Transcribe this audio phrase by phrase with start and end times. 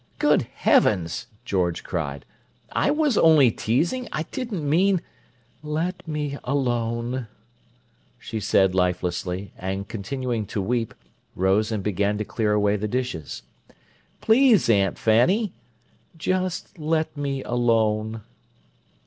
[0.17, 2.25] "Good heavens!" George cried.
[2.71, 4.09] "I was only teasing.
[4.11, 5.03] I didn't mean—"
[5.61, 7.27] "Let me alone,"
[8.17, 10.95] she said lifelessly; and, continuing to weep,
[11.35, 13.43] rose and began to clear away the dishes.
[14.21, 15.53] "Please, Aunt Fanny—"
[16.17, 18.21] "Just let me alone."